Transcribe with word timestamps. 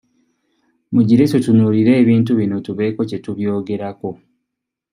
Mugire 0.93 1.23
tutunuulire 1.31 1.91
ebintu 2.01 2.31
bino 2.39 2.55
tubeeko 2.65 3.01
kye 3.09 3.17
tubyogerako. 3.23 4.09